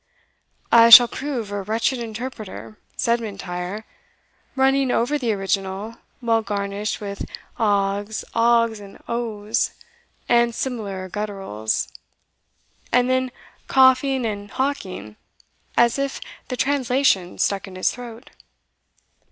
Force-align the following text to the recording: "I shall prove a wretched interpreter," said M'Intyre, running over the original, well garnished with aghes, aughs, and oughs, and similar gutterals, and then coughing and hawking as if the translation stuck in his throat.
"I 0.71 0.89
shall 0.89 1.07
prove 1.07 1.51
a 1.51 1.61
wretched 1.61 1.99
interpreter," 1.99 2.79
said 2.97 3.19
M'Intyre, 3.21 3.83
running 4.55 4.89
over 4.89 5.19
the 5.19 5.31
original, 5.31 5.97
well 6.23 6.41
garnished 6.41 6.99
with 6.99 7.23
aghes, 7.59 8.23
aughs, 8.33 8.79
and 8.79 8.97
oughs, 9.07 9.75
and 10.27 10.55
similar 10.55 11.07
gutterals, 11.07 11.87
and 12.91 13.11
then 13.11 13.31
coughing 13.67 14.25
and 14.25 14.49
hawking 14.49 15.17
as 15.77 15.99
if 15.99 16.19
the 16.47 16.57
translation 16.57 17.37
stuck 17.37 17.67
in 17.67 17.75
his 17.75 17.91
throat. 17.91 18.31